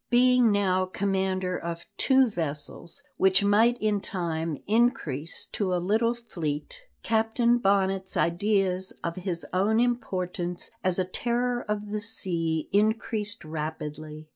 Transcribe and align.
Being 0.09 0.51
now 0.51 0.87
commander 0.87 1.55
of 1.55 1.85
two 1.95 2.27
vessels, 2.27 3.03
which 3.17 3.43
might 3.43 3.77
in 3.79 4.01
time 4.01 4.57
increase 4.65 5.45
to 5.51 5.75
a 5.75 5.77
little 5.77 6.15
fleet, 6.15 6.81
Captain 7.03 7.59
Bonnet's 7.59 8.17
ideas 8.17 8.93
of 9.03 9.17
his 9.17 9.45
own 9.53 9.79
importance 9.79 10.71
as 10.83 10.97
a 10.97 11.05
terror 11.05 11.63
of 11.69 11.91
the 11.91 12.01
sea 12.01 12.67
increased 12.73 13.45
rapidly. 13.45 14.27